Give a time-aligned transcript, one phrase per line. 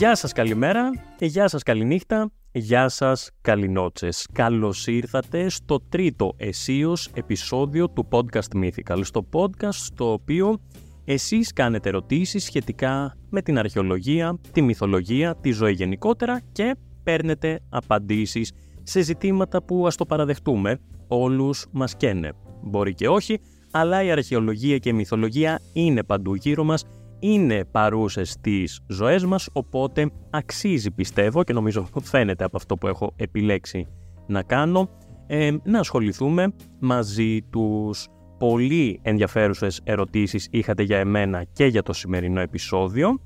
[0.00, 4.26] Γεια σας καλημέρα, γεια σας καληνύχτα, γεια σας καληνότσες.
[4.32, 10.58] Καλώς ήρθατε στο τρίτο εσίως επεισόδιο του Podcast Mythical, στο podcast στο οποίο
[11.04, 18.52] εσείς κάνετε ερωτήσεις σχετικά με την αρχαιολογία, τη μυθολογία, τη ζωή γενικότερα και παίρνετε απαντήσεις
[18.82, 20.78] σε ζητήματα που ας το παραδεχτούμε
[21.08, 22.32] όλους μας καίνε.
[22.62, 23.40] Μπορεί και όχι,
[23.70, 26.84] αλλά η αρχαιολογία και η μυθολογία είναι παντού γύρω μας,
[27.20, 33.12] είναι παρούσες στις ζωές μας, οπότε αξίζει πιστεύω και νομίζω φαίνεται από αυτό που έχω
[33.16, 33.86] επιλέξει
[34.26, 34.88] να κάνω,
[35.26, 42.40] ε, να ασχοληθούμε μαζί τους πολύ ενδιαφέρουσες ερωτήσεις είχατε για εμένα και για το σημερινό
[42.40, 43.20] επεισόδιο.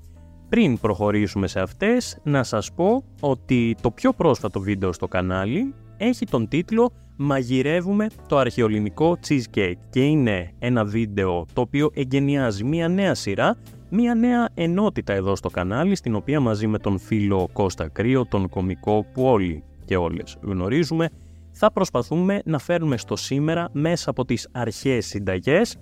[0.48, 6.26] Πριν προχωρήσουμε σε αυτές, να σας πω ότι το πιο πρόσφατο βίντεο στο κανάλι έχει
[6.26, 13.14] τον τίτλο «Μαγειρεύουμε το αρχαιολινικό cheesecake» και είναι ένα βίντεο το οποίο εγκαινιάζει μια νέα
[13.14, 13.56] σειρά,
[13.94, 18.48] μια νέα ενότητα εδώ στο κανάλι, στην οποία μαζί με τον φίλο Κώστα Κρύο, τον
[18.48, 21.08] κομικό που όλοι και όλες γνωρίζουμε,
[21.50, 25.76] θα προσπαθούμε να φέρουμε στο σήμερα μέσα από τις αρχαίες συνταγές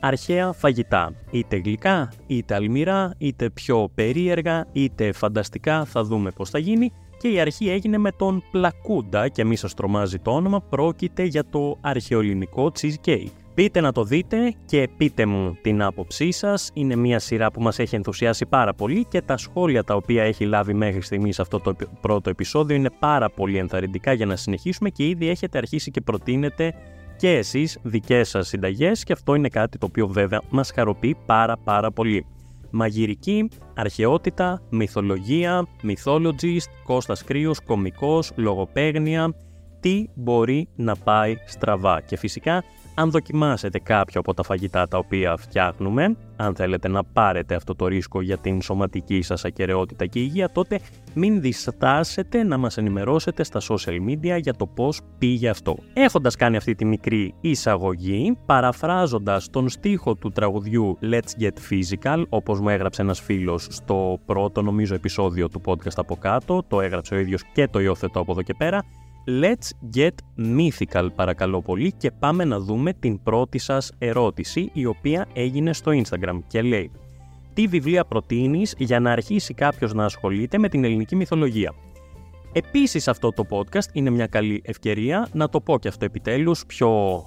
[0.00, 1.12] αρχαία φαγητά.
[1.30, 6.92] Είτε γλυκά, είτε αλμυρά, είτε πιο περίεργα, είτε φανταστικά, θα δούμε πώς θα γίνει.
[7.18, 11.44] Και η αρχή έγινε με τον Πλακούντα και μη σας τρομάζει το όνομα, πρόκειται για
[11.50, 13.45] το αρχαιοελληνικό cheesecake.
[13.56, 16.70] Πείτε να το δείτε και πείτε μου την άποψή σας.
[16.74, 20.44] Είναι μια σειρά που μας έχει ενθουσιάσει πάρα πολύ και τα σχόλια τα οποία έχει
[20.44, 25.08] λάβει μέχρι στιγμής αυτό το πρώτο επεισόδιο είναι πάρα πολύ ενθαρρυντικά για να συνεχίσουμε και
[25.08, 26.74] ήδη έχετε αρχίσει και προτείνετε
[27.16, 31.56] και εσείς δικές σας συνταγές και αυτό είναι κάτι το οποίο βέβαια μας χαροποιεί πάρα
[31.56, 32.26] πάρα πολύ.
[32.70, 39.34] Μαγειρική, αρχαιότητα, μυθολογία, mythologist, Κώστας Κρύος, κομικός, λογοπαίγνια,
[39.80, 42.00] τι μπορεί να πάει στραβά.
[42.00, 42.64] Και φυσικά
[42.98, 47.86] αν δοκιμάσετε κάποιο από τα φαγητά τα οποία φτιάχνουμε, αν θέλετε να πάρετε αυτό το
[47.86, 50.80] ρίσκο για την σωματική σας ακαιρεότητα και υγεία, τότε
[51.14, 55.76] μην διστάσετε να μας ενημερώσετε στα social media για το πώς πήγε αυτό.
[55.92, 62.60] Έχοντας κάνει αυτή τη μικρή εισαγωγή, παραφράζοντας τον στίχο του τραγουδιού Let's Get Physical, όπως
[62.60, 67.18] μου έγραψε ένας φίλος στο πρώτο νομίζω επεισόδιο του podcast από κάτω, το έγραψε ο
[67.18, 68.82] ίδιος και το υιοθετώ από εδώ και πέρα,
[69.28, 75.26] Let's get mythical παρακαλώ πολύ και πάμε να δούμε την πρώτη σας ερώτηση η οποία
[75.32, 76.90] έγινε στο Instagram και λέει
[77.54, 81.74] Τι βιβλία προτείνεις για να αρχίσει κάποιος να ασχολείται με την ελληνική μυθολογία;
[82.52, 87.24] Επίσης αυτό το podcast είναι μια καλή ευκαιρία να το πω και αυτό επιτέλους πιο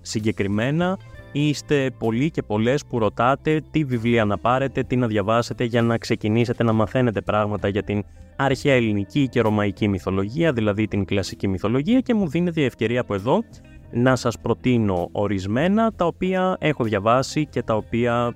[0.00, 0.98] συγκεκριμένα
[1.38, 5.98] είστε πολλοί και πολλές που ρωτάτε τι βιβλία να πάρετε, τι να διαβάσετε για να
[5.98, 8.04] ξεκινήσετε να μαθαίνετε πράγματα για την
[8.36, 13.14] αρχαία ελληνική και ρωμαϊκή μυθολογία, δηλαδή την κλασική μυθολογία και μου δίνεται η ευκαιρία από
[13.14, 13.42] εδώ
[13.90, 18.34] να σας προτείνω ορισμένα τα οποία έχω διαβάσει και τα οποία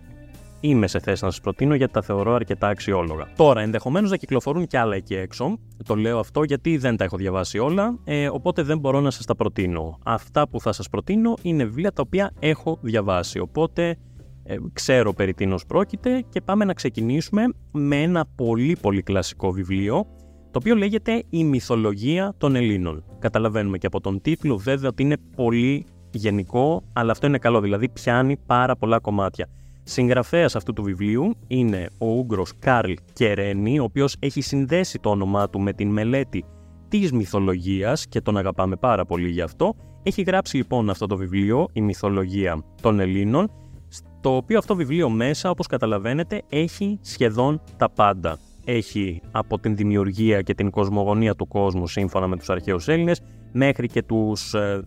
[0.60, 3.28] είμαι σε θέση να σας προτείνω γιατί τα θεωρώ αρκετά αξιόλογα.
[3.36, 5.58] Τώρα, ενδεχομένως να κυκλοφορούν και άλλα εκεί έξω.
[5.84, 9.26] Το λέω αυτό γιατί δεν τα έχω διαβάσει όλα, ε, οπότε δεν μπορώ να σας
[9.26, 9.98] τα προτείνω.
[10.04, 13.96] Αυτά που θα σας προτείνω είναι βιβλία τα οποία έχω διαβάσει, οπότε
[14.42, 17.42] ε, ξέρω περί τίνος πρόκειται και πάμε να ξεκινήσουμε
[17.72, 20.06] με ένα πολύ πολύ κλασικό βιβλίο
[20.50, 23.04] το οποίο λέγεται «Η μυθολογία των Ελλήνων».
[23.18, 27.88] Καταλαβαίνουμε και από τον τίτλο βέβαια ότι είναι πολύ γενικό, αλλά αυτό είναι καλό, δηλαδή
[27.88, 29.48] πιάνει πάρα πολλά κομμάτια.
[29.90, 35.50] Συγγραφέας αυτού του βιβλίου είναι ο Ούγγρος Κάρλ Κερένι, ο οποίος έχει συνδέσει το όνομά
[35.50, 36.44] του με την μελέτη
[36.88, 39.74] της μυθολογίας και τον αγαπάμε πάρα πολύ γι' αυτό.
[40.02, 43.50] Έχει γράψει λοιπόν αυτό το βιβλίο, η μυθολογία των Ελλήνων,
[44.20, 48.38] το οποίο αυτό βιβλίο μέσα, όπως καταλαβαίνετε, έχει σχεδόν τα πάντα.
[48.64, 53.20] Έχει από την δημιουργία και την κοσμογονία του κόσμου σύμφωνα με τους αρχαίους Έλληνες,
[53.52, 54.82] μέχρι και τους ε,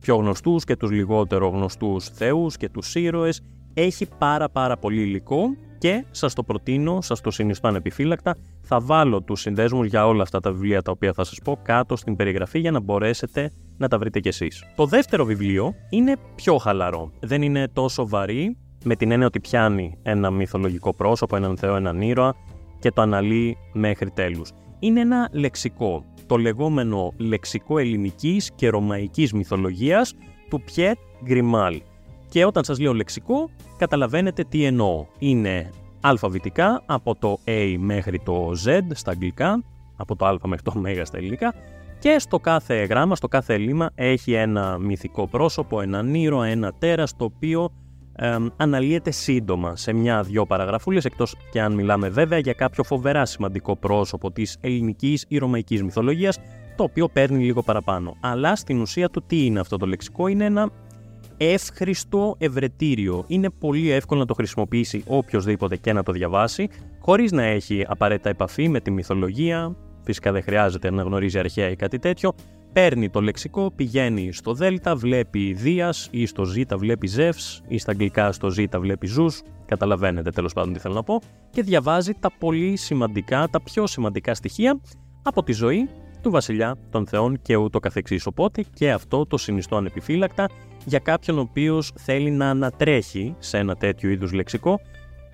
[0.00, 3.40] πιο γνωστούς και τους λιγότερο γνωστούς θεούς και τους ήρωες.
[3.74, 5.40] Έχει πάρα πάρα πολύ υλικό
[5.78, 10.40] και σας το προτείνω, σας το συνιστώ ανεπιφύλακτα, θα βάλω τους συνδέσμους για όλα αυτά
[10.40, 13.98] τα βιβλία τα οποία θα σας πω κάτω στην περιγραφή για να μπορέσετε να τα
[13.98, 14.64] βρείτε κι εσείς.
[14.76, 19.98] Το δεύτερο βιβλίο είναι πιο χαλαρό, δεν είναι τόσο βαρύ, με την έννοια ότι πιάνει
[20.02, 22.34] ένα μυθολογικό πρόσωπο, έναν θεό, έναν ήρωα
[22.78, 24.52] και το αναλύει μέχρι τέλους.
[24.78, 30.14] Είναι ένα λεξικό, το λεγόμενο λεξικό ελληνικής και ρωμαϊκής μυθολογίας
[30.50, 31.80] του Πιέτ Γκριμάλ.
[32.34, 35.06] Και όταν σας λέω λεξικό, καταλαβαίνετε τι εννοώ.
[35.18, 35.70] Είναι
[36.00, 39.62] αλφαβητικά από το A μέχρι το Z στα αγγλικά,
[39.96, 41.54] από το α μέχρι το ω στα ελληνικά,
[41.98, 47.16] και στο κάθε γράμμα, στο κάθε λίμα έχει ένα μυθικό πρόσωπο, έναν ήρωα, ένα τέρας,
[47.16, 47.72] το οποίο
[48.16, 53.76] ε, αναλύεται σύντομα σε μια-δυο παραγραφούλες, εκτός και αν μιλάμε βέβαια για κάποιο φοβερά σημαντικό
[53.76, 56.38] πρόσωπο της ελληνικής ή ρωμαϊκής μυθολογίας,
[56.76, 58.16] το οποίο παίρνει λίγο παραπάνω.
[58.20, 60.70] Αλλά στην ουσία του τι είναι αυτό το λεξικό, είναι ένα
[61.36, 63.24] εύχριστο ευρετήριο.
[63.26, 66.68] Είναι πολύ εύκολο να το χρησιμοποιήσει οποιοδήποτε και να το διαβάσει,
[67.00, 71.76] χωρίς να έχει απαραίτητα επαφή με τη μυθολογία, φυσικά δεν χρειάζεται να γνωρίζει αρχαία ή
[71.76, 72.32] κάτι τέτοιο,
[72.72, 77.90] παίρνει το λεξικό, πηγαίνει στο Δέλτα, βλέπει Δίας ή στο Ζ βλέπει Ζεύς ή στα
[77.90, 81.20] αγγλικά στο Ζ βλέπει Ζούς, καταλαβαίνετε τέλος πάντων τι θέλω να πω,
[81.50, 84.80] και διαβάζει τα πολύ σημαντικά, τα πιο σημαντικά στοιχεία
[85.22, 85.88] από τη ζωή
[86.22, 88.26] του βασιλιά των θεών και ούτω καθεξής.
[88.26, 90.48] Οπότε και αυτό το συνιστώ ανεπιφύλακτα
[90.84, 94.80] για κάποιον ο οποίος θέλει να ανατρέχει σε ένα τέτοιο είδους λεξικό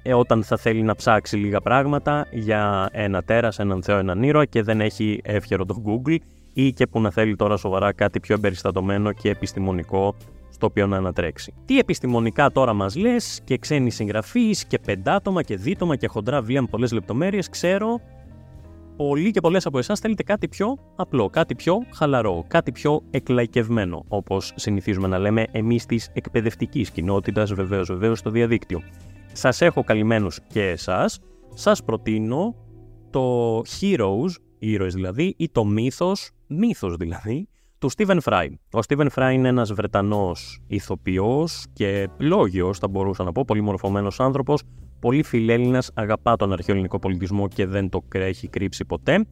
[0.02, 4.44] ε, όταν θα θέλει να ψάξει λίγα πράγματα για ένα τέρας, έναν θεό, έναν ήρωα
[4.44, 6.16] και δεν έχει εύχερο το Google
[6.52, 10.14] ή και που να θέλει τώρα σοβαρά κάτι πιο εμπεριστατωμένο και επιστημονικό
[10.50, 11.54] στο οποίο να ανατρέξει.
[11.64, 16.60] Τι επιστημονικά τώρα μας λες και ξένοι συγγραφείς και πεντάτομα και δίτομα και χοντρά βιβλία
[16.60, 18.00] με πολλές λεπτομέρειες, ξέρω
[19.06, 24.04] πολλοί και πολλές από εσάς θέλετε κάτι πιο απλό, κάτι πιο χαλαρό, κάτι πιο εκλαϊκευμένο,
[24.08, 28.80] όπως συνηθίζουμε να λέμε εμείς της εκπαιδευτικής κοινότητας, βεβαίως βεβαίως στο διαδίκτυο.
[29.32, 31.18] Σας έχω καλυμμένους και εσάς,
[31.54, 32.54] σας προτείνω
[33.10, 37.48] το Heroes, ήρωες δηλαδή, ή το μύθος, μύθος δηλαδή,
[37.78, 38.48] του Stephen Fry.
[38.72, 44.20] Ο Stephen Fry είναι ένας Βρετανός ηθοποιός και λόγιος, θα μπορούσα να πω, πολύ μορφωμένος
[44.20, 44.62] άνθρωπος,
[45.00, 49.26] πολύ φιλέλληνας, αγαπά τον αρχαιοελληνικό πολιτισμό και δεν το έχει κρύψει ποτέ.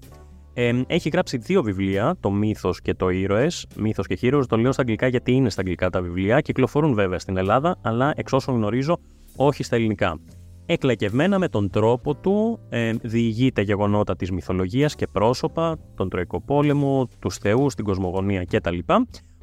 [0.55, 3.67] Ε, έχει γράψει δύο βιβλία, το Μύθος και το Ήρωες.
[3.77, 4.43] Μύθος και Heroes.
[4.49, 6.41] Το λέω στα αγγλικά γιατί είναι στα αγγλικά τα βιβλία.
[6.41, 8.99] Κυκλοφορούν βέβαια στην Ελλάδα, αλλά εξ όσων γνωρίζω,
[9.37, 10.21] όχι στα ελληνικά.
[10.67, 17.09] Εκλεκευμένα με τον τρόπο του ε, διηγείται γεγονότα της μυθολογίας και πρόσωπα, τον Τροϊκό Πόλεμο,
[17.19, 18.79] τους θεούς, την κοσμογονία κτλ.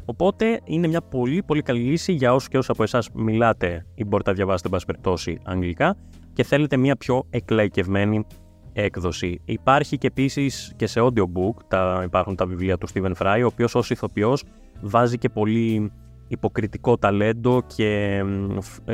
[0.05, 4.03] Οπότε είναι μια πολύ πολύ καλή λύση για όσους και όσους από εσάς μιλάτε ή
[4.03, 5.97] μπορείτε να διαβάσετε εν περιπτώσει αγγλικά
[6.33, 8.25] και θέλετε μια πιο εκλαϊκευμένη
[8.73, 9.41] έκδοση.
[9.45, 13.75] Υπάρχει και επίσης και σε audiobook, τα, υπάρχουν τα βιβλία του Stephen Fry, ο οποίος
[13.75, 14.43] ως ηθοποιός
[14.81, 15.91] βάζει και πολύ
[16.27, 18.21] υποκριτικό ταλέντο και
[18.85, 18.93] ε,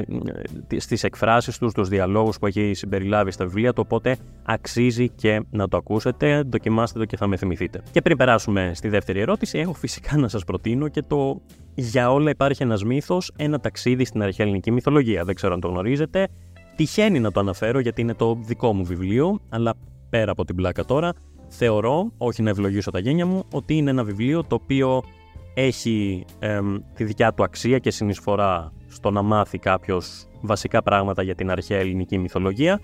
[0.70, 5.42] ε, στις εκφράσεις τους, στους διαλόγους που έχει συμπεριλάβει στα βιβλία του, οπότε αξίζει και
[5.50, 7.82] να το ακούσετε, δοκιμάστε το και θα με θυμηθείτε.
[7.92, 11.42] Και πριν περάσουμε στη δεύτερη ερώτηση, έχω φυσικά να σας προτείνω και το
[11.76, 15.24] «Για όλα υπάρχει ένας μύθος, ένα ταξίδι στην αρχαία ελληνική μυθολογία».
[15.24, 16.28] Δεν ξέρω αν το γνωρίζετε,
[16.76, 19.74] τυχαίνει να το αναφέρω γιατί είναι το δικό μου βιβλίο, αλλά
[20.10, 21.14] πέρα από την πλάκα τώρα,
[21.48, 25.04] θεωρώ, όχι να ευλογήσω τα γένια μου, ότι είναι ένα βιβλίο το οποίο
[25.54, 26.26] έχει
[26.96, 31.80] τη δικιά του αξία και συνεισφορά στο να μάθει κάποιος βασικά πράγματα για την αρχαία
[31.80, 32.82] ελληνική μυθολογία.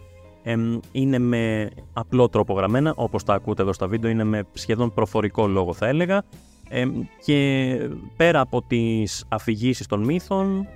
[0.91, 5.47] είναι με απλό τρόπο γραμμένα, όπως τα ακούτε εδώ στα βίντεο, είναι με σχεδόν προφορικό
[5.47, 6.23] λόγο θα έλεγα.
[7.25, 7.77] και
[8.17, 10.67] πέρα από τις αφηγήσεις των μύθων,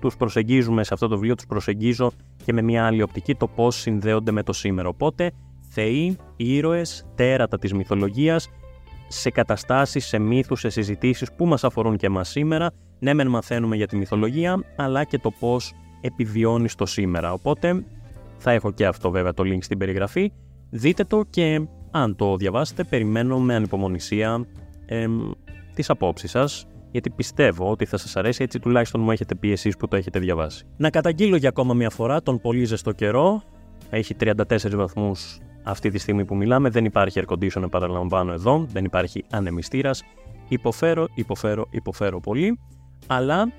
[0.00, 2.10] τους προσεγγίζουμε σε αυτό το βιβλίο, τους προσεγγίζω
[2.44, 4.88] και με μια άλλη οπτική το πώς συνδέονται με το σήμερα.
[4.88, 5.30] Οπότε,
[5.70, 8.48] θεοί, ήρωες, τέρατα της μυθολογίας
[9.16, 12.70] σε καταστάσεις, σε μύθους, σε συζητήσεις που μας αφορούν και εμάς σήμερα.
[12.98, 17.32] Ναι, μεν μαθαίνουμε για τη μυθολογία, αλλά και το πώς επιβιώνεις το σήμερα.
[17.32, 17.84] Οπότε
[18.38, 20.32] θα έχω και αυτό βέβαια το link στην περιγραφή.
[20.70, 24.46] Δείτε το και αν το διαβάσετε, περιμένω με ανυπομονησία
[24.86, 25.06] ε,
[25.74, 29.76] τις απόψεις σας, γιατί πιστεύω ότι θα σας αρέσει, έτσι τουλάχιστον μου έχετε πει εσείς
[29.76, 30.64] που το έχετε διαβάσει.
[30.76, 33.42] Να καταγγείλω για ακόμα μια φορά τον πολύ ζεστό καιρό.
[33.90, 34.34] Έχει 34
[34.74, 40.02] βαθμούς αυτή τη στιγμή που μιλάμε δεν υπάρχει air conditioner παραλαμβάνω εδώ, δεν υπάρχει ανεμιστήρας.
[40.48, 42.58] Υποφέρω, υποφέρω, υποφέρω πολύ,
[43.06, 43.52] αλλά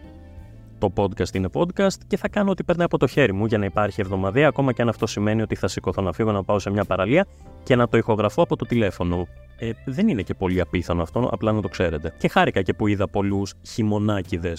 [0.78, 3.66] το podcast είναι podcast και θα κάνω ό,τι περνάει από το χέρι μου για να
[3.66, 6.70] υπάρχει εβδομαδία, ακόμα και αν αυτό σημαίνει ότι θα σηκωθώ να φύγω να πάω σε
[6.70, 7.26] μια παραλία
[7.64, 9.28] και να το ηχογραφώ από το τηλέφωνο.
[9.60, 12.14] Ε, δεν είναι και πολύ απίθανο αυτό, απλά να το ξέρετε.
[12.18, 14.54] Και χάρηκα και που είδα πολλούς χειμωνάκιδε,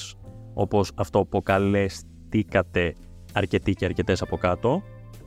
[0.55, 2.95] όπως αυτό που καλέστηκατε
[3.33, 4.83] αρκετοί και αρκετές από κάτω,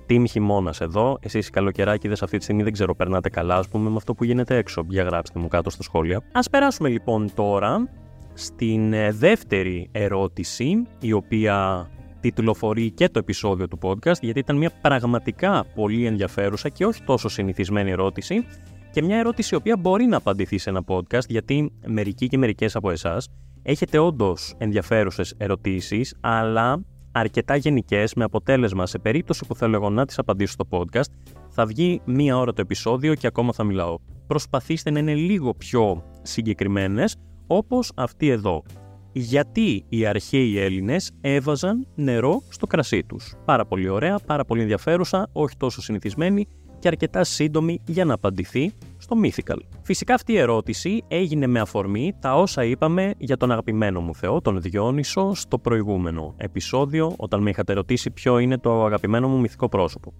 [0.10, 1.18] Team χειμώνας εδώ.
[1.22, 4.24] Εσείς οι καλοκαιράκιδε αυτή τη στιγμή δεν ξέρω, περνάτε καλά, ας πούμε, με αυτό που
[4.24, 4.86] γίνεται έξω.
[4.90, 6.18] Για γράψτε μου κάτω στα σχόλια.
[6.18, 7.90] Α περάσουμε λοιπόν τώρα
[8.34, 11.88] στην ε, δεύτερη ερώτηση, η οποία
[12.20, 17.30] τιτλοφορεί και το επεισόδιο του podcast, γιατί ήταν μια πραγματικά πολύ ενδιαφέρουσα και όχι τόσο
[17.30, 18.46] συνηθισμένη ερώτηση.
[18.92, 22.76] Και μια ερώτηση η οποία μπορεί να απαντηθεί σε ένα podcast, γιατί μερικοί και μερικές
[22.76, 23.28] από εσάς
[23.64, 30.06] έχετε όντως ενδιαφέρουσες ερωτήσεις, αλλά αρκετά γενικές, με αποτέλεσμα σε περίπτωση που θέλω εγώ να
[30.06, 31.12] τις απαντήσω στο podcast,
[31.50, 33.98] θα βγει μία ώρα το επεισόδιο και ακόμα θα μιλάω.
[34.28, 37.16] Προσπαθήστε να είναι λίγο πιο συγκεκριμένες,
[37.48, 38.64] όπως αυτή εδώ.
[39.12, 43.36] Γιατί οι αρχαίοι Έλληνες έβαζαν νερό στο κρασί τους.
[43.46, 46.48] Πάρα πολύ ωραία, πάρα πολύ ενδιαφέρουσα, όχι τόσο συνηθισμένη
[46.80, 49.58] και αρκετά σύντομη για να απαντηθεί στο Mythical.
[49.82, 54.42] Φυσικά αυτή η ερώτηση έγινε με αφορμή τα όσα είπαμε για τον αγαπημένο μου Θεό,
[54.42, 59.70] τον Διόνυσο, στο προηγούμενο επεισόδιο, όταν με είχατε ρωτήσει ποιο είναι το αγαπημένο μου μυθικό
[59.70, 60.14] πρόσωπο.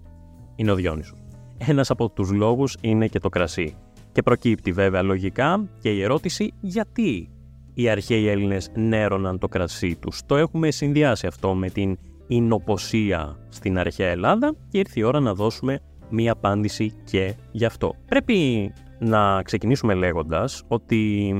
[0.56, 1.18] Είναι ο Διόνυσος.
[1.58, 3.74] Ένας από τους λόγους είναι και το κρασί.
[4.12, 7.30] Και προκύπτει βέβαια λογικά και η ερώτηση γιατί
[7.74, 10.20] οι αρχαίοι Έλληνες νέρωναν το κρασί τους.
[10.26, 15.34] Το έχουμε συνδυάσει αυτό με την εινοποσία στην αρχαία Ελλάδα και ήρθε η ώρα να
[15.34, 17.94] δώσουμε μία απάντηση και γι' αυτό.
[18.06, 21.32] Πρέπει να ξεκινήσουμε λέγοντας ότι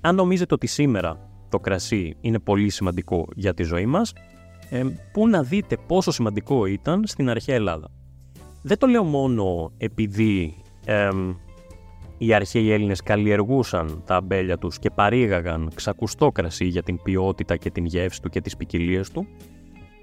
[0.00, 4.12] αν νομίζετε ότι σήμερα το κρασί είναι πολύ σημαντικό για τη ζωή μας,
[4.70, 7.90] ε, που να δείτε πόσο σημαντικό ήταν στην αρχαία Ελλάδα.
[8.62, 10.54] Δεν το λέω μόνο επειδή
[10.84, 11.08] ε,
[12.18, 17.70] οι αρχαίοι Έλληνες καλλιεργούσαν τα αμπέλια τους και παρήγαγαν ξακουστό κρασί για την ποιότητα και
[17.70, 19.26] την γεύση του και τις ποικιλίες του,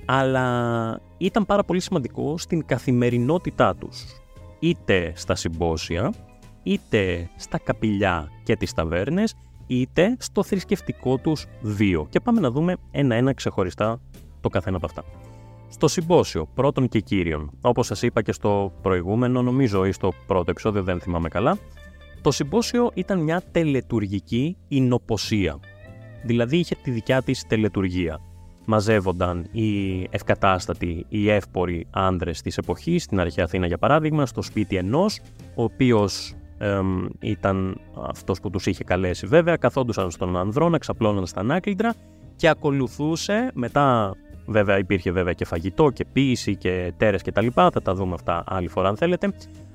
[0.05, 4.05] αλλά ήταν πάρα πολύ σημαντικό στην καθημερινότητά τους,
[4.59, 6.13] είτε στα συμπόσια,
[6.63, 9.35] είτε στα καπηλιά και τις ταβέρνες,
[9.67, 12.07] είτε στο θρησκευτικό τους βίο.
[12.09, 14.01] Και πάμε να δούμε ένα-ένα ξεχωριστά
[14.41, 15.03] το καθένα από αυτά.
[15.67, 20.51] Στο συμπόσιο, πρώτον και κύριον, όπως σας είπα και στο προηγούμενο, νομίζω ή στο πρώτο
[20.51, 21.57] επεισόδιο, δεν θυμάμαι καλά,
[22.21, 25.59] το συμπόσιο ήταν μια τελετουργική εινοποσία.
[26.23, 28.19] Δηλαδή είχε τη δικιά της τελετουργία.
[28.65, 34.75] Μαζεύονταν οι ευκατάστατοι, οι εύποροι άνδρες της εποχής, στην αρχαία Αθήνα για παράδειγμα, στο σπίτι
[34.75, 35.19] ενός,
[35.55, 36.33] ο οποίος
[37.19, 37.77] ήταν
[38.09, 41.93] αυτός που τους είχε καλέσει βέβαια, καθόντουσαν στον ανδρό, ξαπλώναν στα ανάκλητρα
[42.35, 47.69] και ακολουθούσε, μετά βέβαια υπήρχε βέβαια και φαγητό και ποίηση και τέρες και τα λοιπά,
[47.71, 49.33] θα τα δούμε αυτά άλλη φορά αν θέλετε,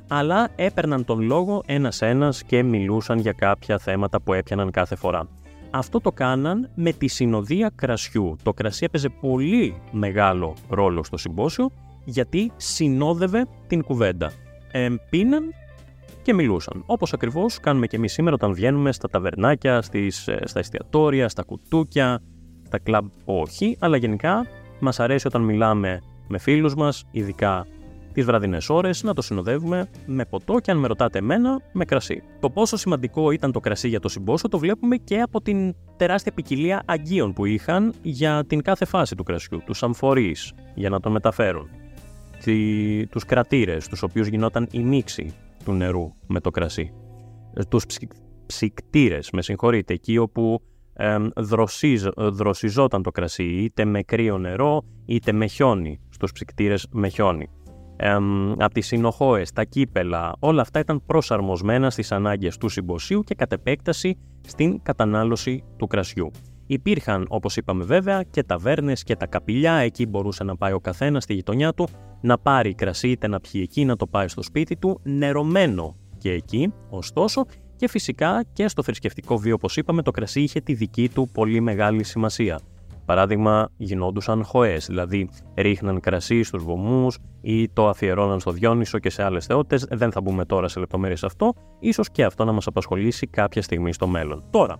[0.09, 5.29] αλλά έπαιρναν τον λόγο ένας-ένας και μιλούσαν για κάποια θέματα που έπιαναν κάθε φορά.
[5.71, 8.37] Αυτό το κάναν με τη συνοδεία κρασιού.
[8.43, 11.71] Το κρασί έπαιζε πολύ μεγάλο ρόλο στο συμπόσιο
[12.05, 14.33] γιατί συνόδευε την κουβέντα.
[14.73, 15.53] Ε, πίναν
[16.23, 16.83] και μιλούσαν.
[16.87, 21.43] Όπως ακριβώς κάνουμε και εμείς σήμερα όταν βγαίνουμε στα ταβερνάκια, στις, ε, στα εστιατόρια, στα
[21.43, 22.23] κουτούκια,
[22.67, 23.07] στα κλαμπ.
[23.25, 24.47] Όχι, αλλά γενικά
[24.81, 27.67] μας αρέσει όταν μιλάμε με φίλους μας, ειδικά
[28.13, 32.23] τις βραδινές ώρες, να το συνοδεύουμε με ποτό και αν με ρωτάτε εμένα, με κρασί.
[32.41, 36.33] Το πόσο σημαντικό ήταν το κρασί για το συμπόσιο το βλέπουμε και από την τεράστια
[36.33, 39.63] ποικιλία αγγείων που είχαν για την κάθε φάση του κρασιού.
[39.67, 41.69] Τους αμφορείς για να τον μεταφέρουν.
[43.11, 46.93] Τους κρατήρες, τους οποίους γινόταν η μίξη του νερού με το κρασί.
[47.55, 47.85] Ε, τους
[48.47, 50.63] ψυκτήρες, με συγχωρείτε, εκεί όπου
[50.93, 51.17] ε,
[52.17, 57.49] δροσιζόταν το κρασί, είτε με κρύο νερό, είτε με χιόνι, στους ψυκτήρες με χιόνι.
[58.03, 58.17] Ε,
[58.59, 63.53] από τις συνοχώες, τα κύπελα, όλα αυτά ήταν προσαρμοσμένα στις ανάγκες του συμποσίου και κατ'
[63.53, 66.31] επέκταση στην κατανάλωση του κρασιού.
[66.67, 71.23] Υπήρχαν, όπως είπαμε βέβαια, και ταβέρνες και τα καπηλιά, εκεί μπορούσε να πάει ο καθένας
[71.23, 71.89] στη γειτονιά του,
[72.21, 76.33] να πάρει κρασί είτε να πιει εκεί, να το πάει στο σπίτι του, νερωμένο και
[76.33, 77.45] εκεί, ωστόσο,
[77.77, 81.61] και φυσικά και στο θρησκευτικό βίο, όπως είπαμε, το κρασί είχε τη δική του πολύ
[81.61, 82.61] μεγάλη σημασία.
[83.11, 89.23] Παράδειγμα, γινόντουσαν χοές, δηλαδή ρίχναν κρασί στους βωμούς ή το αφιερώναν στο Διόνυσο και σε
[89.23, 89.87] άλλες θεότητες.
[89.91, 93.93] Δεν θα μπούμε τώρα σε λεπτομέρειες αυτό, ίσως και αυτό να μας απασχολήσει κάποια στιγμή
[93.93, 94.45] στο μέλλον.
[94.51, 94.77] Τώρα,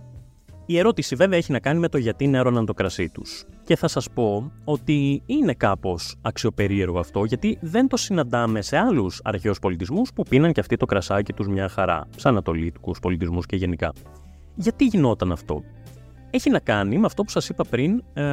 [0.65, 3.45] η ερώτηση βέβαια έχει να κάνει με το γιατί νερώναν το κρασί τους.
[3.63, 9.19] Και θα σας πω ότι είναι κάπως αξιοπερίεργο αυτό, γιατί δεν το συναντάμε σε άλλους
[9.23, 13.55] αρχαίους πολιτισμούς που πίναν και αυτοί το κρασάκι τους μια χαρά, σαν ανατολίτικου πολιτισμούς και
[13.55, 13.91] γενικά.
[14.55, 15.61] Γιατί γινόταν αυτό;
[16.33, 18.23] Έχει να κάνει με αυτό που σας είπα πριν, ε,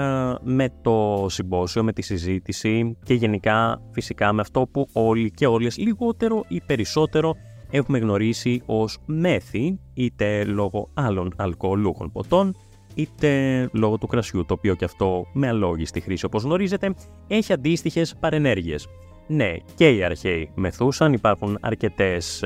[0.42, 5.76] με το συμπόσιο, με τη συζήτηση και γενικά φυσικά με αυτό που όλοι και όλες
[5.76, 7.34] λιγότερο ή περισσότερο
[7.70, 12.56] έχουμε γνωρίσει ως μέθη είτε λόγω άλλων αλκοολούχων ποτών
[12.94, 16.94] είτε λόγω του κρασιού, το οποίο και αυτό με αλόγιστη χρήση όπως γνωρίζετε
[17.28, 18.86] έχει αντίστοιχες παρενέργειες.
[19.26, 22.44] Ναι, και οι αρχαίοι μεθούσαν, υπάρχουν αρκετές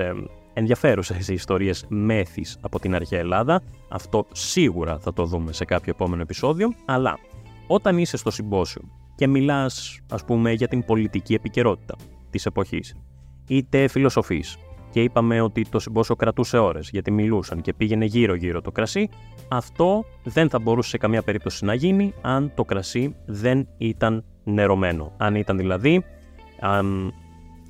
[0.54, 5.92] ε, ενδιαφέρουσες ιστορίες μέθης από την αρχαία Ελλάδα, αυτό σίγουρα θα το δούμε σε κάποιο
[5.96, 7.18] επόμενο επεισόδιο, αλλά
[7.66, 8.82] όταν είσαι στο συμπόσιο
[9.14, 11.96] και μιλάς ας πούμε για την πολιτική επικαιρότητα
[12.30, 12.96] της εποχής,
[13.48, 14.58] είτε φιλοσοφείς,
[14.92, 19.08] και είπαμε ότι το συμπόσιο κρατούσε ώρες γιατί μιλούσαν και πήγαινε γύρω-γύρω το κρασί,
[19.48, 25.12] αυτό δεν θα μπορούσε σε καμία περίπτωση να γίνει αν το κρασί δεν ήταν νερωμένο.
[25.16, 26.04] Αν ήταν δηλαδή
[26.60, 27.12] αν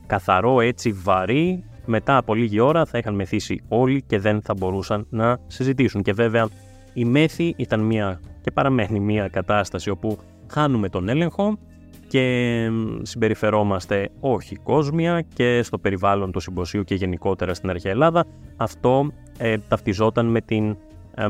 [0.06, 5.06] καθαρό έτσι βαρύ, μετά από λίγη ώρα θα είχαν μεθύσει όλοι και δεν θα μπορούσαν
[5.10, 6.02] να συζητήσουν.
[6.02, 6.48] Και βέβαια
[6.92, 10.18] η μέθη ήταν μια και παραμένει μια κατάσταση όπου
[10.50, 11.58] χάνουμε τον έλεγχο
[12.08, 12.68] και
[13.02, 18.24] συμπεριφερόμαστε όχι κόσμια και στο περιβάλλον του συμποσίου και γενικότερα στην αρχαία Ελλάδα.
[18.56, 20.76] Αυτό ε, ταυτιζόταν με την
[21.14, 21.26] ε,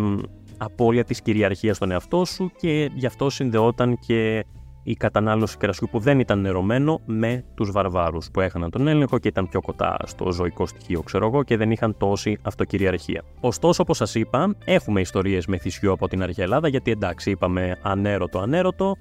[0.56, 4.44] απώλεια της κυριαρχίας στον εαυτό σου και γι' αυτό συνδεόταν και
[4.82, 9.28] η κατανάλωση κρασιού που δεν ήταν νερωμένο με τους βαρβάρους που έχαναν τον έλεγχο και
[9.28, 13.22] ήταν πιο κοντά στο ζωικό στοιχείο ξέρω εγώ και δεν είχαν τόση αυτοκυριαρχία.
[13.40, 17.78] Ωστόσο όπως σας είπα έχουμε ιστορίες με θυσιό από την αρχαία Ελλάδα γιατί εντάξει είπαμε
[17.82, 18.96] ανέρωτο ανέρωτο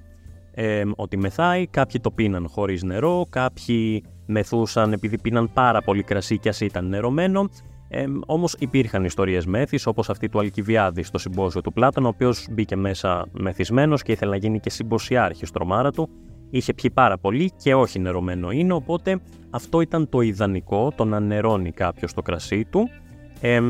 [0.54, 6.38] ε, ότι μεθάει, κάποιοι το πίναν χωρίς νερό, κάποιοι μεθούσαν επειδή πίναν πάρα πολύ κρασί
[6.38, 7.48] και ας ήταν νερωμένο.
[7.94, 12.46] Ε, Όμως υπήρχαν ιστορίες μέθης, όπως αυτή του Αλκιβιάδη στο συμπόσιο του Πλάτων, ο οποίος
[12.50, 16.08] μπήκε μέσα μεθυσμένος και ήθελε να γίνει και συμποσιάρχης τρομάρα του.
[16.50, 19.20] Είχε πιει πάρα πολύ και όχι νερωμένο είναι, οπότε
[19.50, 22.88] αυτό ήταν το ιδανικό, το να νερώνει κάποιος το κρασί του.
[23.40, 23.60] Ε,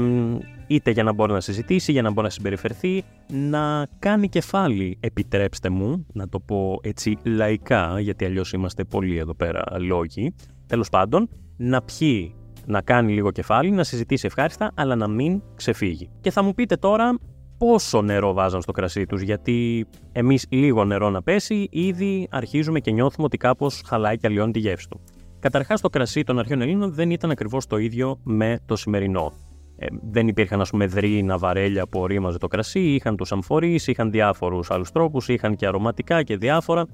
[0.66, 5.70] είτε για να μπορεί να συζητήσει, για να μπορεί να συμπεριφερθεί, να κάνει κεφάλι, επιτρέψτε
[5.70, 10.34] μου, να το πω έτσι λαϊκά, γιατί αλλιώς είμαστε πολύ εδώ πέρα λόγοι,
[10.66, 12.34] τέλος πάντων, να πιει,
[12.66, 16.10] να κάνει λίγο κεφάλι, να συζητήσει ευχάριστα, αλλά να μην ξεφύγει.
[16.20, 17.14] Και θα μου πείτε τώρα
[17.58, 22.90] πόσο νερό βάζαν στο κρασί τους, γιατί εμείς λίγο νερό να πέσει, ήδη αρχίζουμε και
[22.90, 25.00] νιώθουμε ότι κάπως χαλάει και αλλοιώνει τη γεύση του.
[25.38, 29.32] Καταρχάς το κρασί των αρχαίων Ελλήνων δεν ήταν ακριβώς το ίδιο με το σημερινό.
[29.76, 34.10] Ε, δεν υπήρχαν ας πούμε δρύνα βαρέλια που ορίμαζε το κρασί, είχαν τους αμφορείς, είχαν
[34.10, 36.86] διάφορους άλλους τρόπους, είχαν και αρωματικά και διάφορα,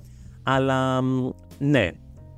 [0.43, 1.01] αλλά
[1.59, 1.91] ναι,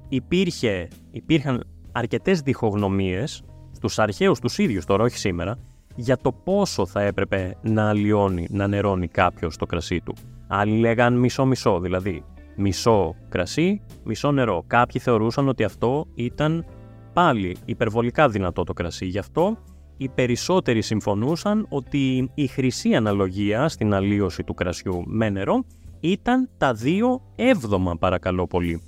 [0.08, 3.42] υπήρχε, υπήρχαν αρκετές διχογνωμίες
[3.72, 5.58] στους αρχαίους τους ίδιους τώρα, όχι σήμερα,
[5.94, 10.14] για το πόσο θα έπρεπε να αλλοιώνει, να νερώνει κάποιος το κρασί του.
[10.48, 12.24] Άλλοι λέγαν μισό-μισό, δηλαδή
[12.56, 14.64] μισό κρασί, μισό νερό.
[14.66, 16.64] Κάποιοι θεωρούσαν ότι αυτό ήταν
[17.12, 19.06] πάλι υπερβολικά δυνατό το κρασί.
[19.06, 19.58] Γι' αυτό
[19.96, 25.64] οι περισσότεροι συμφωνούσαν ότι η χρυσή αναλογία στην αλλίωση του κρασιού με νερό
[26.00, 28.82] ήταν τα δύο έβδομα παρακαλώ πολύ.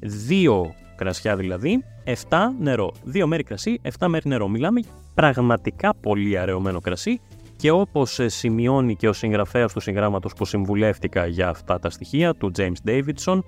[0.00, 2.12] Δύο κρασιά δηλαδή, 7
[2.60, 2.92] νερό.
[3.04, 4.48] Δύο μέρη κρασί, 7 μέρη νερό.
[4.48, 4.80] Μιλάμε
[5.14, 7.20] πραγματικά πολύ αραιωμένο κρασί
[7.56, 12.50] και όπως σημειώνει και ο συγγραφέας του συγγράμματος που συμβουλεύτηκα για αυτά τα στοιχεία του
[12.56, 13.38] James Davidson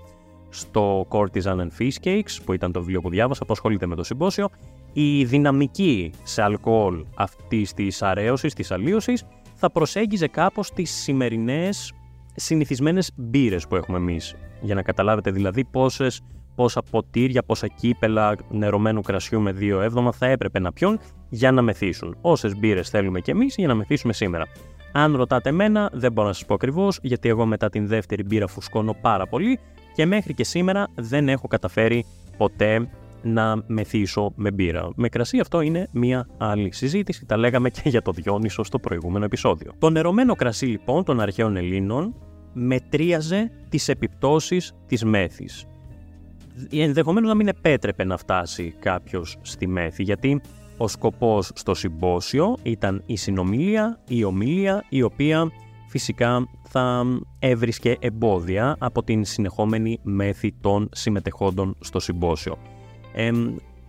[0.49, 4.05] στο Courtesan and Fish Cakes που ήταν το βιβλίο που διάβασα που ασχολείται με το
[4.05, 4.49] συμπόσιο
[4.93, 9.25] η δυναμική σε αλκοόλ αυτής της αρέωσης, της αλλίωσης,
[9.55, 11.93] θα προσέγγιζε κάπως τις σημερινές
[12.35, 14.35] συνηθισμένες μπύρες που έχουμε εμείς.
[14.61, 16.21] Για να καταλάβετε δηλαδή πόσες,
[16.59, 21.63] πόσα ποτήρια, πόσα κύπελα νερωμένου κρασιού με δύο έβδομα θα έπρεπε να πιούν για να
[21.63, 22.17] μεθύσουν.
[22.21, 24.45] Όσες μπύρες θέλουμε κι εμείς για να μεθύσουμε σήμερα.
[24.93, 28.47] Αν ρωτάτε εμένα, δεν μπορώ να σας πω ακριβώς, γιατί εγώ μετά την δεύτερη μπύρα
[28.47, 29.59] φουσκώνω πάρα πολύ
[29.95, 32.05] και μέχρι και σήμερα δεν έχω καταφέρει
[32.37, 32.89] ποτέ
[33.23, 34.91] να μεθύσω με μπύρα.
[34.97, 39.25] Με κρασί αυτό είναι μία άλλη συζήτηση, τα λέγαμε και για το Διόνυσο στο προηγούμενο
[39.25, 39.73] επεισόδιο.
[39.79, 42.15] Το νερωμένο κρασί λοιπόν των αρχαίων Ελλήνων
[42.53, 45.67] μετρίαζε τις επιπτώσεις της μέθης.
[46.71, 50.41] Ενδεχομένως να μην επέτρεπε να φτάσει κάποιος στη μέθη, γιατί
[50.77, 55.51] ο σκοπός στο συμπόσιο ήταν η συνομιλία, η ομίλια, η οποία
[55.89, 57.05] φυσικά θα
[57.39, 62.59] έβρισκε εμπόδια από την συνεχόμενη μέθη των συμμετεχόντων στο συμπόσιο.
[63.13, 63.31] Ε,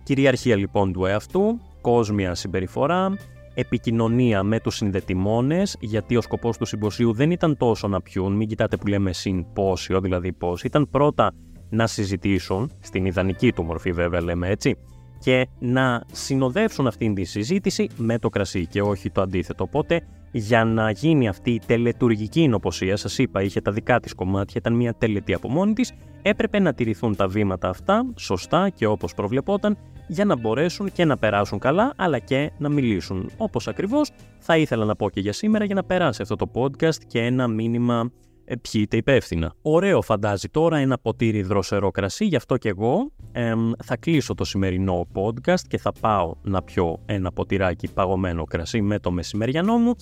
[0.02, 3.16] κυριαρχία λοιπόν του εαυτού, κόσμια συμπεριφορά,
[3.54, 8.48] επικοινωνία με τους συνδετημόνες, γιατί ο σκοπός του συμποσίου δεν ήταν τόσο να πιούν, μην
[8.48, 11.32] κοιτάτε που λέμε συμπόσιο, δηλαδή πώς, ήταν πρώτα
[11.70, 14.76] να συζητήσουν, στην ιδανική του μορφή βέβαια λέμε έτσι,
[15.20, 19.64] και να συνοδεύσουν αυτήν τη συζήτηση με το κρασί και όχι το αντίθετο.
[19.64, 20.02] Οπότε
[20.32, 24.72] για να γίνει αυτή η τελετουργική νοποσία, σας είπα είχε τα δικά της κομμάτια, ήταν
[24.72, 29.76] μια τελετή από μόνη της, έπρεπε να τηρηθούν τα βήματα αυτά σωστά και όπως προβλεπόταν
[30.06, 33.30] για να μπορέσουν και να περάσουν καλά αλλά και να μιλήσουν.
[33.36, 37.04] Όπως ακριβώς θα ήθελα να πω και για σήμερα για να περάσει αυτό το podcast
[37.06, 38.29] και ένα μήνυμα ε,
[38.62, 39.52] πιείτε υπεύθυνα.
[39.62, 43.12] Ωραίο φαντάζει τώρα ένα ποτήρι δροσερό κρασί, γι' αυτό και εγώ
[43.84, 48.98] θα κλείσω το σημερινό podcast και θα πάω να πιω ένα ποτηράκι παγωμένο κρασί με
[48.98, 49.94] το μεσημεριανό μου.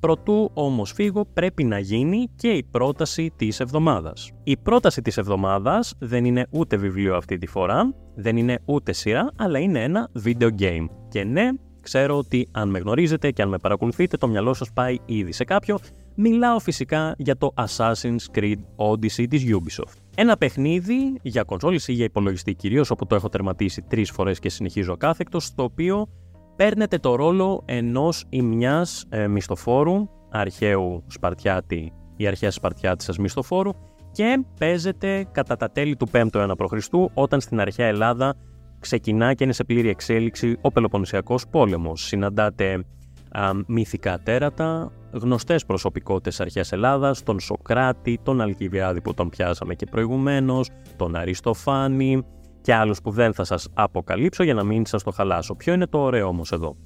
[0.00, 4.30] Προτού όμως φύγω πρέπει να γίνει και η πρόταση της εβδομάδας.
[4.44, 9.30] Η πρόταση της εβδομάδας δεν είναι ούτε βιβλίο αυτή τη φορά, δεν είναι ούτε σειρά,
[9.36, 10.86] αλλά είναι ένα video game.
[11.08, 11.48] Και ναι,
[11.80, 15.44] ξέρω ότι αν με γνωρίζετε και αν με παρακολουθείτε το μυαλό σας πάει ήδη σε
[15.44, 15.78] κάποιο,
[16.14, 19.96] Μιλάω φυσικά για το Assassin's Creed Odyssey της Ubisoft.
[20.14, 24.48] Ένα παιχνίδι για κονσόλες ή για υπολογιστή κυρίως, όπου το έχω τερματίσει τρεις φορές και
[24.48, 26.08] συνεχίζω ακάθεκτος, στο οποίο
[26.56, 33.70] παίρνετε το ρόλο ενός ή μιας ε, μισθοφόρου, αρχαίου Σπαρτιάτη ή αρχαίας Σπαρτιάτης σας μισθοφόρου
[34.12, 36.72] και παίζετε κατά τα τέλη του 5ου αιώνα π.Χ.
[37.14, 38.34] όταν στην αρχαία Ελλάδα
[38.80, 42.06] ξεκινά και είναι σε πλήρη εξέλιξη ο Πελοποννησιακός πόλεμος.
[42.06, 42.84] Συναντάτε
[43.30, 49.86] α, μύθικα τέρατα, γνωστές προσωπικότητες αρχαίας Ελλάδας, τον Σοκράτη, τον Αλκιβιάδη που τον πιάσαμε και
[49.90, 52.22] προηγουμένως, τον Αριστοφάνη
[52.60, 55.54] και άλλους που δεν θα σας αποκαλύψω για να μην σας το χαλάσω.
[55.54, 56.76] Ποιο είναι το ωραίο όμως εδώ;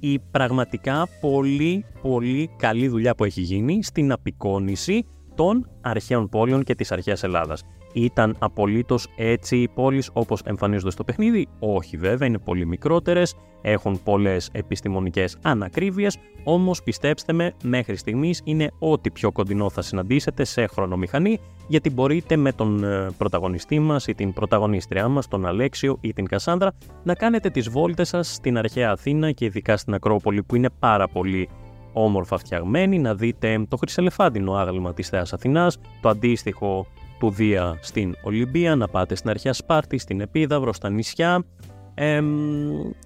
[0.00, 6.74] Η πραγματικά πολύ πολύ καλή δουλειά που έχει γίνει στην απεικόνηση των αρχαίων πόλεων και
[6.74, 7.62] της αρχαίας Ελλάδας.
[7.96, 14.02] Ήταν απολύτως έτσι οι πόλεις όπως εμφανίζονται στο παιχνίδι; Όχι, βέβαια, είναι πολύ μικρότερες, έχουν
[14.02, 16.18] πολλές επιστημονικές ανακρίβειες.
[16.44, 22.36] Όμως πιστέψτε με, μέχρι στιγμής είναι ό,τι πιο κοντινό θα συναντήσετε σε χρονομηχανή, γιατί μπορείτε
[22.36, 27.14] με τον ε, πρωταγωνιστή μας ή την πρωταγωνίστριά μας, τον Αλέξιο ή την Κασάνδρα, να
[27.14, 31.48] κάνετε τις βόλτες σας στην αρχαία Αθήνα και ειδικά στην Ακρόπολη που είναι πάρα πολύ
[31.92, 36.86] όμορφα φτιαγμένη, να δείτε το χρυσελεφάντινο άγαλμα της Θεάς Αθηνάς, το αντίστοιχο
[37.18, 41.44] του Δία στην Ολυμπία, να πάτε στην αρχαία Σπάρτη, στην Επίδαυρο, στα νησιά.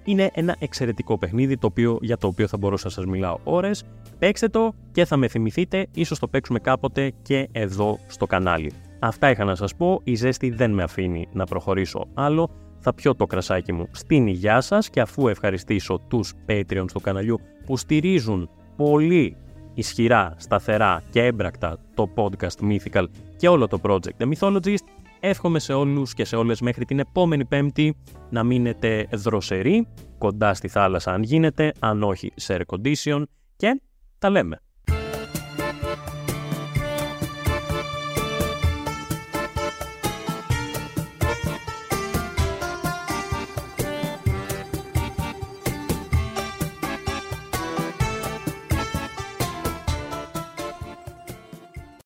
[0.03, 3.83] είναι ένα εξαιρετικό παιχνίδι το οποίο, για το οποίο θα μπορούσα να σας μιλάω ώρες.
[4.19, 8.71] Παίξτε το και θα με θυμηθείτε, ίσως το παίξουμε κάποτε και εδώ στο κανάλι.
[8.99, 12.49] Αυτά είχα να σας πω, η ζέστη δεν με αφήνει να προχωρήσω άλλο.
[12.79, 17.39] Θα πιω το κρασάκι μου στην υγειά σας και αφού ευχαριστήσω τους Patreons του καναλιού
[17.65, 19.35] που στηρίζουν πολύ
[19.73, 23.05] ισχυρά, σταθερά και έμπρακτα το podcast Mythical
[23.37, 24.83] και όλο το project The Mythologist.
[25.19, 27.95] Εύχομαι σε όλους και σε όλες μέχρι την επόμενη πέμπτη
[28.29, 33.23] να μείνετε δροσεροί, κοντά στη θάλασσα αν γίνεται, αν όχι σε air condition
[33.55, 33.81] και
[34.19, 34.61] τα λέμε.